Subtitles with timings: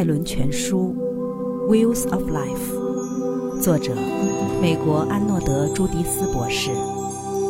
[0.00, 0.94] 麦伦全书》
[1.68, 3.94] （Wheels of Life），作者
[4.58, 6.70] 美国安诺德·朱迪斯博士，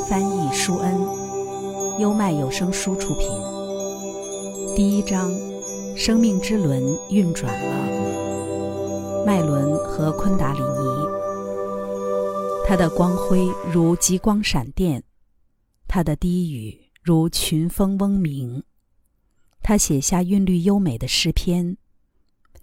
[0.08, 1.00] 翻译舒恩，
[2.00, 3.28] 优麦有声书出品。
[4.74, 5.30] 第一章：
[5.96, 6.82] 生命之轮
[7.12, 9.24] 运转了。
[9.24, 11.06] 麦伦和昆达里尼，
[12.66, 15.04] 它的光辉如极光闪电，
[15.86, 18.64] 它的低语如群峰嗡鸣。
[19.62, 21.76] 他写下韵律优美的诗篇，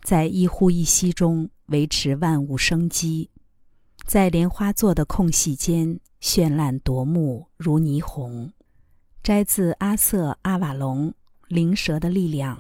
[0.08, 3.30] 在一呼一吸中维持万物生机，
[4.06, 8.54] 在莲花座的空隙间绚烂夺目如霓虹。
[9.22, 11.12] 摘自阿瑟·阿瓦隆
[11.50, 12.58] 《灵蛇的力量》。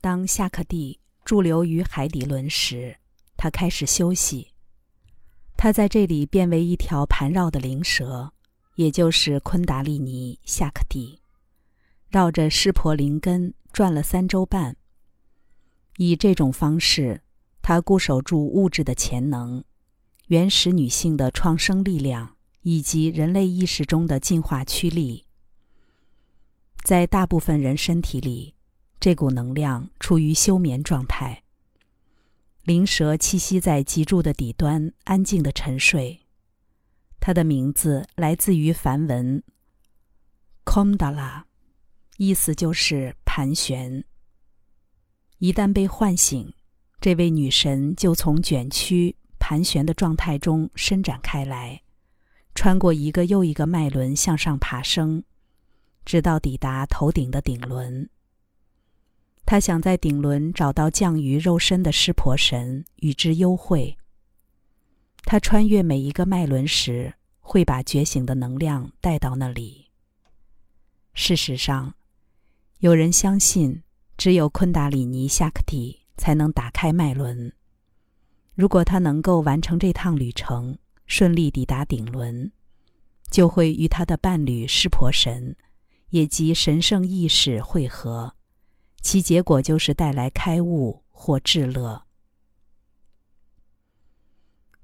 [0.00, 2.96] 当夏克蒂驻留于海底轮时，
[3.36, 4.54] 他开始休息。
[5.58, 8.32] 他在这里变为一条盘绕的灵蛇，
[8.76, 11.20] 也就是昆达利尼夏克蒂。
[12.08, 14.78] 绕着湿婆灵根转了三周半。
[15.96, 17.22] 以这种方式，
[17.60, 19.62] 他固守住物质的潜能、
[20.26, 25.26] 原始女性的创生力量以及人类意识中的进化驱力。
[26.82, 28.54] 在大部分人身体里，
[28.98, 31.42] 这股能量处于休眠状态。
[32.64, 36.20] 灵蛇栖息在脊柱的底端，安静的沉睡。
[37.20, 39.42] 它的名字来自于梵文
[40.64, 41.44] “Komdala”。
[42.18, 44.04] 意思就是盘旋。
[45.42, 46.54] 一旦被唤醒，
[47.00, 51.82] 这位女神就从卷曲盘旋的状态中伸展开来，
[52.54, 55.24] 穿过一个又一个脉轮向上爬升，
[56.04, 58.08] 直到抵达头顶的顶轮。
[59.44, 63.98] 她想在顶轮找到降于肉身的湿婆神，与之幽会。
[65.24, 69.86] 她穿越每一个脉轮时，会把觉醒的能量带到那里。
[71.14, 71.92] 事实上。
[72.78, 73.82] 有人相信，
[74.22, 77.52] 只有昆达里尼夏克蒂才能打开脉轮。
[78.54, 82.52] 如果他能够完成这趟旅程，顺利抵达顶轮，
[83.32, 85.56] 就会与他的伴侣湿婆神，
[86.10, 88.36] 也即神圣意识汇合，
[89.00, 92.04] 其结果就是带来开悟或至乐。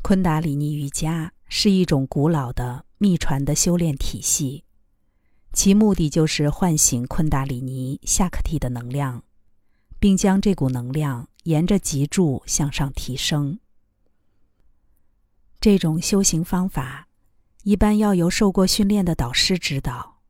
[0.02, 4.64] 昆达里尼瑜伽是一种古老的秘传的修炼体系。
[5.52, 9.22] 其目的就是唤醒昆达里尼夏克蒂的能量，
[9.98, 13.58] 并将这股能量沿着脊柱向上提升。
[15.60, 17.08] 这种修行方法
[17.64, 20.20] 一般要由受过训练的导师指导，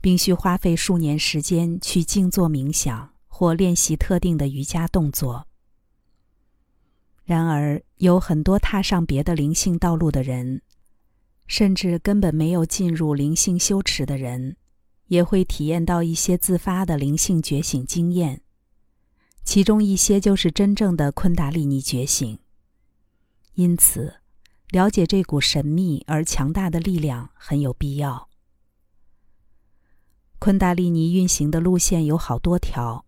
[0.00, 5.46] 并需花费数年时间去静坐冥想或练习特定的瑜伽动作。
[7.24, 10.62] 然而，有很多踏上别的灵性道路的人，
[11.46, 14.56] 甚至根本没有进入灵性修持的人。
[15.06, 18.42] 也会体验到一些自发的灵性觉醒经验，
[19.50, 22.38] 其中一些就是真正的昆达利尼觉醒。
[23.54, 24.20] 因此，
[24.68, 28.28] 了解这股神秘而强大的力量很有必要。
[30.38, 33.04] 昆达利尼运行的路线有好多条，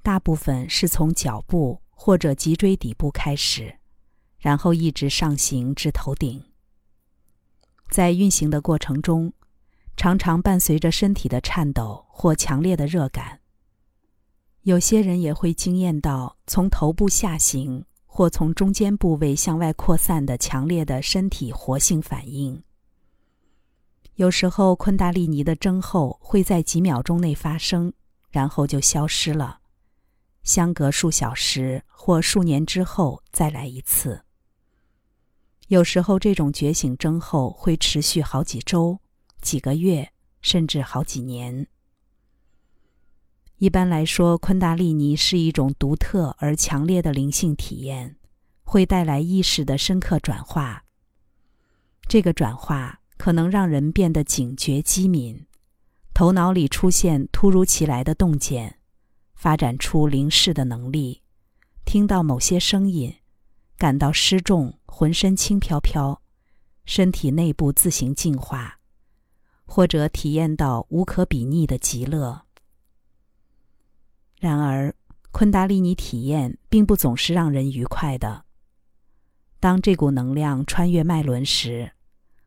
[0.00, 3.80] 大部分是从脚部或者脊椎底部开始，
[4.38, 6.44] 然后一直上行至头顶。
[7.90, 9.32] 在运行的过程中。
[9.96, 13.40] 常常伴随着身体的颤抖或强烈的热感。
[14.64, 22.62] 有些人也会惊艳到从头部下行或从中间部位向外扩散的强烈的身体活性反应。
[24.14, 27.92] 有时候，昆达利尼的征候会在几秒钟内发生，
[28.30, 29.58] 然后就消失了，
[30.44, 34.24] 相隔数小时或数年之后再来一次。
[35.68, 38.98] 有时候，这种觉醒征候会持续好几周。
[39.42, 40.10] 几个月，
[40.40, 41.66] 甚至好几年。
[43.58, 48.16] 一般来说，昆达利尼是一种独特而强烈的灵性体验，
[48.64, 50.84] 会带来意识的深刻转化。
[52.06, 55.46] 这个转化可能让人变得警觉机敏，
[56.12, 58.78] 头脑里出现突如其来的洞见，
[59.34, 61.22] 发展出灵视的能力，
[61.86, 63.14] 听到某些声音，
[63.78, 66.20] 感到失重，浑身轻飘飘，
[66.84, 68.80] 身体内部自行净化。
[69.64, 72.42] 或者体验到无可比拟的极乐。
[74.44, 74.94] 然而，
[75.30, 78.44] 昆达利尼体验并不总是让人愉快的。
[79.58, 81.92] 当这股能量穿越脉轮时，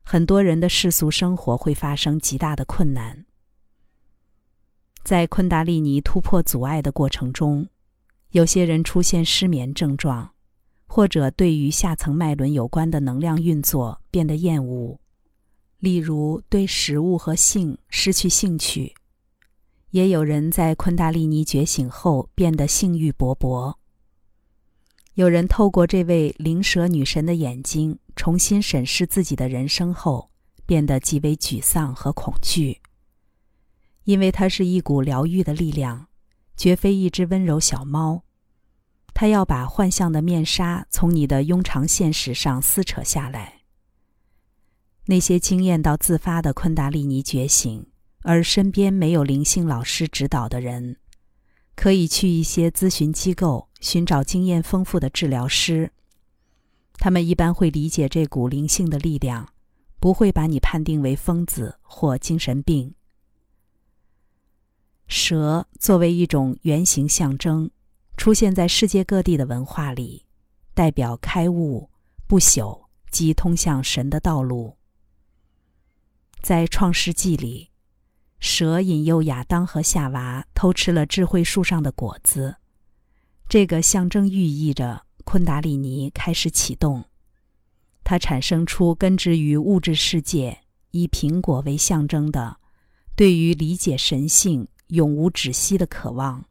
[0.03, 3.25] 很多人的世俗生活会发生极大的困难。
[5.01, 7.67] 在昆达利尼突破阻碍的过程中，
[8.29, 10.29] 有些人出现失眠症状，
[10.85, 14.99] 或者对于下层脉轮有关的能量运作变得厌恶。
[15.79, 18.93] 例如，对食物和性失去兴趣；
[19.97, 23.73] 也有人在昆达利尼觉醒后变得性欲勃勃。
[25.15, 30.29] 有人透过这位灵蛇女神的眼睛重新审视自己的人生后，
[30.67, 32.79] 变得极为沮丧和恐惧，
[34.03, 36.05] 因为它是一股疗愈的力量，
[36.55, 38.21] 绝非一只温柔小猫。
[39.15, 43.61] 它要把幻象的面纱从你的庸常现实上撕扯下来。
[45.07, 47.87] 那些经验到自发的昆达利尼觉醒，
[48.27, 50.97] 而身边没有灵性老师指导的人，
[51.77, 55.93] 可以去一些咨询机构寻找经验丰富的治疗师。
[56.95, 59.53] 他们一般会理解这股灵性的力量，
[59.97, 62.95] 不会把你判定为疯子或精神病。
[65.07, 67.71] 蛇作为一种圆形象征，
[68.17, 70.25] 出现在世界各地的文化里，
[70.73, 71.89] 代表开悟、
[72.27, 74.75] 不朽及通向神的道路。
[76.41, 77.69] 在《创世纪》里，
[78.39, 82.55] 蛇引诱亚当和夏娃偷吃了智慧树上的果子，
[83.49, 87.03] 这个象征寓意着昆达里尼开始启动，
[88.03, 90.59] 它产生出根植于物质世界、
[90.91, 92.57] 以苹果为象征的
[93.15, 96.45] 对于理解神性永无止息的渴望。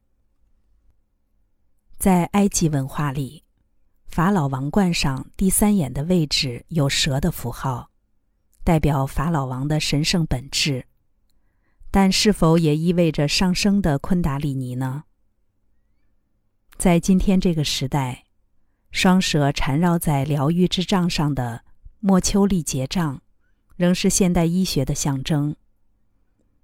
[1.99, 3.43] 在埃及文化里，
[4.06, 7.91] 法老王冠上第三眼的位置有蛇的符号。
[8.65, 10.85] 代表法老王的神圣本质，
[11.96, 15.04] 但是否也意味着上升的昆达里尼呢？
[16.76, 18.26] 在今天这个时代，
[18.90, 21.62] 双蛇缠绕在疗愈之杖上的
[22.00, 23.22] 莫丘利结杖，
[23.76, 25.56] 仍是现代医学的象征。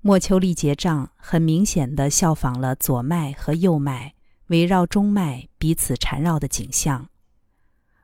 [0.02, 4.12] 莫丘利结杖很明显的效仿了左脉和右脉
[4.48, 7.08] 围绕中脉彼此缠绕的景象，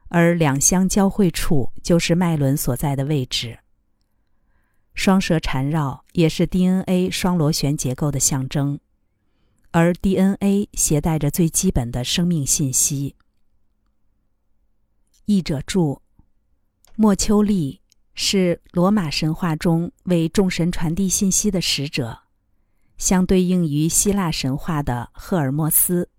[0.08, 3.58] 而两相交汇处就是脉轮所在的位置。
[4.98, 8.80] 双蛇缠绕也是 DNA 双螺旋结构的象征，
[9.70, 13.14] 而 DNA 携带着最基本的生命信息。
[15.26, 16.02] 译者注：
[16.96, 17.80] 莫丘利
[18.12, 22.22] 是罗马神话中为众神传递信息的使者，
[22.96, 26.10] 相对应于希腊神话的赫尔墨斯。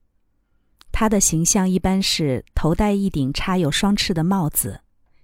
[0.94, 4.80] 他的形象一般是头戴一顶插有双翅的帽子，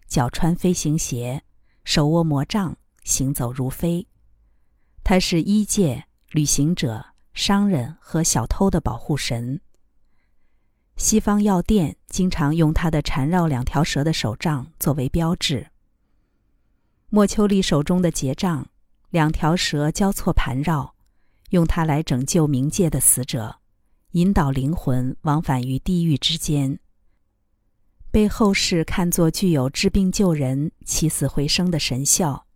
[0.10, 1.44] 脚穿飞行鞋，
[1.86, 2.76] 手握魔杖。
[3.06, 4.08] 行走如飞，
[5.04, 7.06] 他是医界、旅行者、
[7.36, 9.62] 商人和小偷的保护神。
[10.98, 15.68] 西方药店经常用他的缠绕两条蛇的手杖作为标志。
[17.10, 18.68] 莫丘利手中的结杖，
[19.12, 20.96] 两条蛇交错盘绕，
[21.52, 23.58] 用它来拯救冥界的死者，
[24.14, 26.80] 引导灵魂往返于地狱之间，
[28.10, 32.48] 被后世看作具有治病救人、起死回生的神效。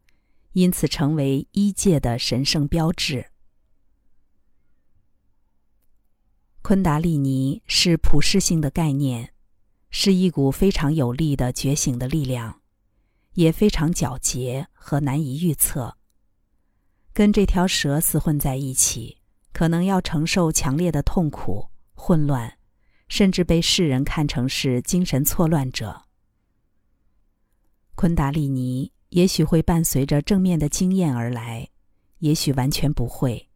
[0.53, 3.31] 因此，成为医界的神圣标志。
[6.61, 9.33] 昆达利尼是普世性的概念，
[9.89, 12.61] 是一股非常有力的觉醒的力量，
[13.33, 15.97] 也非常皎洁和难以预测。
[17.13, 19.19] 跟这条蛇厮混在一起，
[19.53, 22.57] 可能要承受强烈的痛苦、混乱，
[23.07, 26.05] 甚至被世人看成是精神错乱者。
[27.95, 28.91] 昆达利尼。
[29.09, 31.69] 也许会伴随着正面的经验而来，
[32.19, 33.49] 也许完全不会。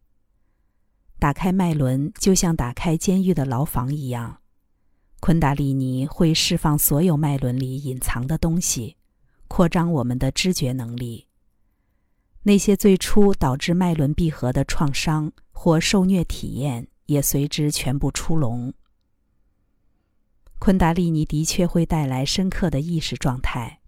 [1.18, 4.40] 打开脉轮，就像打开监狱的牢房一样，
[5.20, 8.96] 昆达里尼会释放所有脉轮里隐藏的东西，
[9.46, 11.28] 扩张我们的知觉能力。
[12.42, 18.74] 那些最初导致脉轮闭合的创伤或受虐体验，也随之全部出笼。
[20.58, 23.80] 昆达利尼的确会带来深刻的意识状态。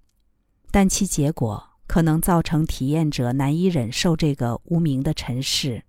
[0.77, 5.85] 但其结果可能造成体验者难以忍受这个无名的尘世。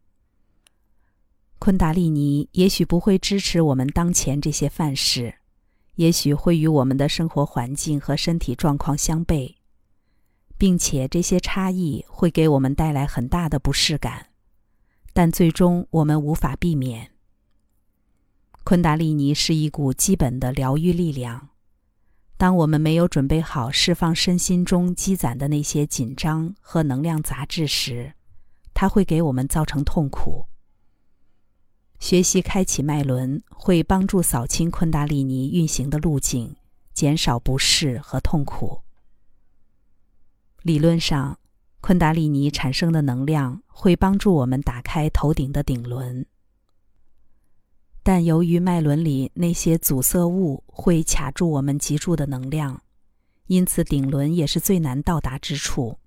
[1.59, 5.39] 昆达利尼也许不会支持我们当前这些范式，
[5.95, 9.55] 也许会与我们的生活环境和身体状况相悖，
[10.57, 14.27] 并且这些差异会给我们带来很大的不适感，
[15.11, 17.11] 但最终我们无法避免。
[18.63, 21.49] 昆达利尼是一股基本的疗愈力量。
[22.37, 28.13] 当我们没有准备好释放身心中积攒的那些紧张和能量杂质时，
[28.75, 30.45] 它会给我们造成痛苦。
[31.97, 36.55] 学习开启脉轮会帮助扫清昆达里尼运行的路径，
[36.93, 38.83] 减少不适和痛苦。
[40.61, 41.39] 理论上，
[41.81, 46.27] 昆达里尼产生的能量会帮助我们打开头顶的顶轮。
[48.07, 52.81] 但由于脉轮里那些阻塞物会卡住我们脊柱的能量，
[53.47, 55.99] 因此顶轮也是最难到达之处。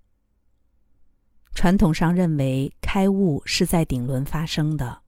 [1.55, 5.03] 传统上认为开悟是在顶轮发生的，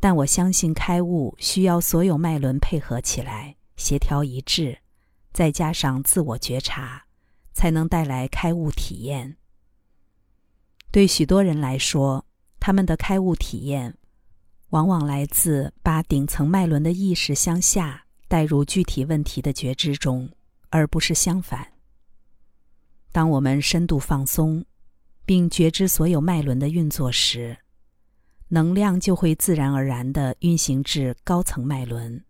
[0.00, 4.78] 但我相信开悟需要所有脉轮配合起来，协调一致，
[5.32, 7.04] 再加上自我觉察，
[7.52, 9.36] 才能带来开悟体验。
[10.90, 12.26] 对许多人来说，
[12.58, 13.96] 他们的开悟体验，
[14.72, 20.30] 往往来自把顶层脉轮的意识向下带入具体问题的觉知中，
[20.70, 21.74] 而不是相反。
[23.12, 24.64] 当我们深度放松，
[25.26, 27.54] 并觉知所有脉轮的运作时，
[28.48, 32.24] 能量就会自然而然地运行至高层脉轮。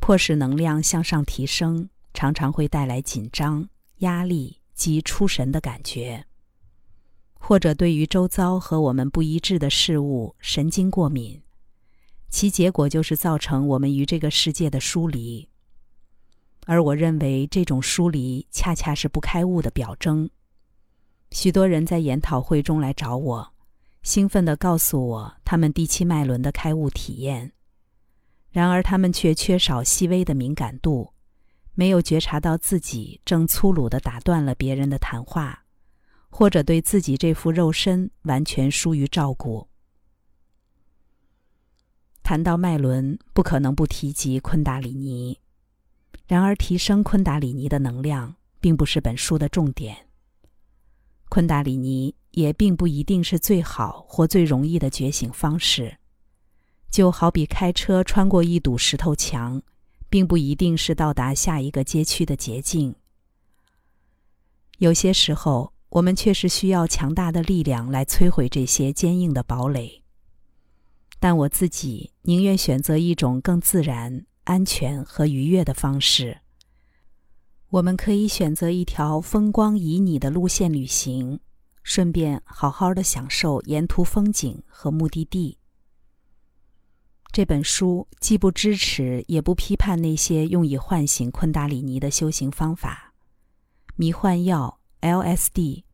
[0.00, 3.68] 迫使能量向上提升，常常会带来紧张、
[3.98, 6.24] 压力及出神的感觉，
[7.38, 11.40] 或者对于周遭和我们不一致的事物神经过敏，
[12.28, 15.48] 其结果就是造成我们与这个世界的疏离。
[16.66, 20.28] 而我认为这种疏离恰恰是不开悟的表征。
[21.30, 23.54] 许多人在研讨会中来找我。
[24.02, 27.52] 兴奋地告诉我他们第七脉轮的开悟体验，
[28.50, 31.12] 然而他们却缺少细微的敏感度，
[31.74, 35.64] 没有觉察到自己正粗鲁地打断了别人的谈话，
[36.38, 39.66] 或者对自己这副肉身完全疏于照顾。
[42.22, 45.40] 谈到脉轮，不可能不提及昆达里尼，
[46.28, 50.06] 然而提升昆达里尼的能量并不是本书的重点。
[51.28, 52.14] 昆达里尼。
[52.32, 55.98] 也并不一定是最好或最容易的觉醒方式，
[56.88, 59.60] 就好比开车穿过一堵石头墙，
[60.08, 62.94] 并不一定是到达下一个街区的捷径。
[64.76, 70.02] 有些时候，我们确实需要强大的力量来摧毁这些坚硬的堡垒，
[71.18, 76.38] 但我自己宁愿选择一种更自然、安全和愉悦的方式。
[77.70, 81.40] 我们可以选择一条风光旖旎的路线旅行。
[81.84, 85.56] 顺便好好的享受沿途风景和目的地。
[87.32, 93.14] 这本书既不支持也不批判那些用以唤醒昆达里尼的修行方法。
[93.96, 95.84] 迷幻药 （LSD）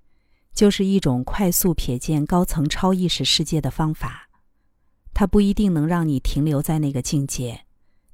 [0.52, 4.28] 就是一种快速瞥见高层超意识世界的方法。
[5.12, 7.66] 它不一定能让你停留在那个境界，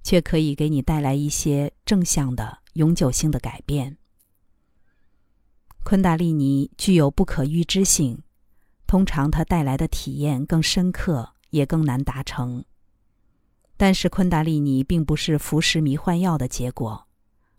[0.03, 3.97] 却可以给你带来一些正向的、永久性的改变。
[5.83, 8.23] 昆达利尼具有不可预知性，
[8.87, 12.65] 通常它带来的体验更深刻，也更难达成。
[13.79, 17.09] 但是，昆达利尼并不是服食迷幻药的结果，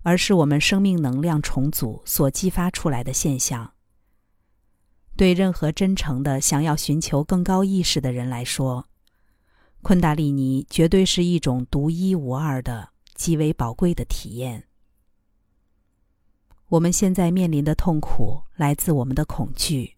[0.04, 3.74] 而是我们生命能量重组所激发出来的现象。
[5.16, 8.88] 对任何真诚的想要寻求更高意识的人来说，
[9.82, 14.66] 昆达利尼绝对是一种独一无二的、极为宝贵的体验。
[16.70, 19.98] 我们现在面临的痛苦来自我们的恐惧，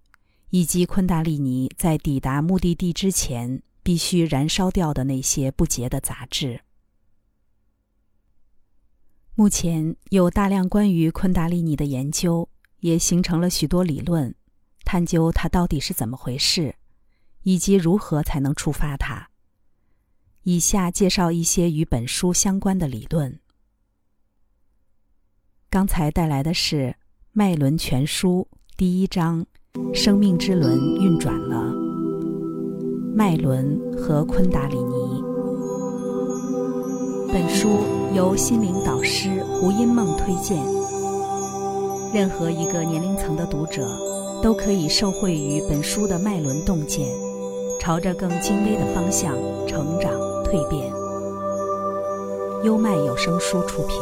[0.49, 6.61] 以及昆达利尼在抵达目的地之前必须燃烧掉的那些不洁的杂质。
[9.35, 12.47] 目前有大量关于昆达利尼的研究，
[12.81, 14.35] 也形成了许多理论，
[14.85, 16.75] 探究它到底是怎么回事，
[17.41, 19.29] 以及如何才能触发它。
[20.43, 23.39] 以下介绍一些与本书相关的理论。
[25.71, 26.75] 刚才带来的是
[27.31, 28.47] 《脉轮全书》
[28.77, 29.43] 第一章：
[29.95, 31.73] 生命之轮运转了。
[33.15, 35.02] 脉轮和昆达里尼。
[37.33, 37.79] 本书
[38.13, 40.55] 由心灵导师胡因梦推荐。
[42.13, 43.87] 任何一个年龄层的读者
[44.39, 47.07] 都可以受惠于本书的脉轮洞见，
[47.79, 49.33] 朝着更精微的方向
[49.67, 50.13] 成长
[50.43, 50.93] 蜕变。
[52.63, 53.97] 优麦有声书出品。